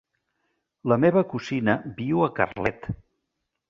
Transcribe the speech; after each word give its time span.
La 0.93 0.97
meva 1.03 1.23
cosina 1.35 1.79
viu 2.03 2.25
a 2.31 2.35
Carlet. 2.43 2.95